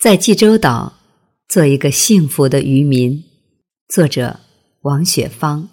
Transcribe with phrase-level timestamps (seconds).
[0.00, 0.94] 在济州岛
[1.46, 3.22] 做一个幸福的渔民。
[3.86, 4.34] 作者：
[4.80, 5.68] 王雪芳。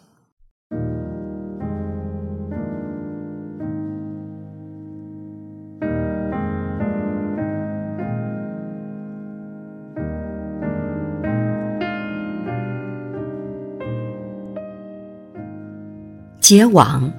[16.41, 17.09] 结网，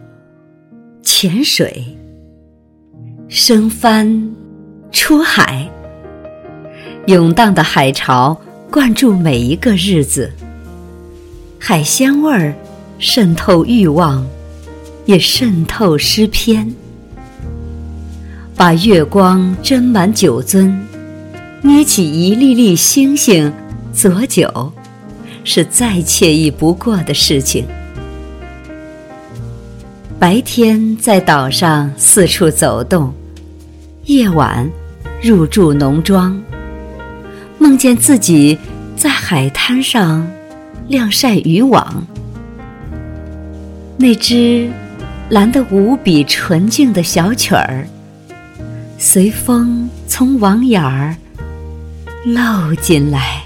[1.01, 1.83] 潜水，
[3.31, 4.37] 升帆，
[4.93, 5.73] 出海。
[7.09, 8.39] 涌荡的海潮
[8.71, 10.31] 灌注每一个日子，
[11.59, 12.55] 海鲜味儿
[12.99, 14.27] 渗透欲望，
[15.07, 16.71] 也渗透诗篇。
[18.55, 20.71] 把月光斟满酒樽，
[21.63, 23.51] 捏起一粒粒星星，
[23.91, 24.71] 佐酒，
[25.45, 27.65] 是再惬意不过的事情。
[30.19, 33.11] 白天在岛上四处走动，
[34.05, 34.71] 夜晚
[35.23, 36.39] 入住农庄。
[37.59, 38.59] 梦见自己
[38.97, 40.27] 在海滩上
[40.87, 42.07] 晾晒渔网，
[43.97, 44.71] 那只
[45.29, 47.87] 蓝得无比纯净的小曲儿，
[48.97, 51.15] 随风从网眼儿
[52.25, 53.38] 漏进来。